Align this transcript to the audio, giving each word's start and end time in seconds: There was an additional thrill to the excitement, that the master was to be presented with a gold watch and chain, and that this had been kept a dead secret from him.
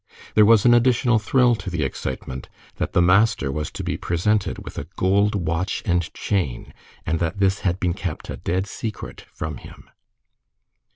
There 0.33 0.47
was 0.47 0.65
an 0.65 0.73
additional 0.73 1.19
thrill 1.19 1.53
to 1.53 1.69
the 1.69 1.83
excitement, 1.83 2.49
that 2.77 2.93
the 2.93 3.03
master 3.03 3.51
was 3.51 3.69
to 3.73 3.83
be 3.83 3.97
presented 3.97 4.57
with 4.57 4.79
a 4.79 4.87
gold 4.95 5.35
watch 5.35 5.83
and 5.85 6.11
chain, 6.15 6.73
and 7.05 7.19
that 7.19 7.37
this 7.37 7.59
had 7.59 7.79
been 7.79 7.93
kept 7.93 8.27
a 8.31 8.37
dead 8.37 8.65
secret 8.65 9.27
from 9.31 9.57
him. 9.57 9.91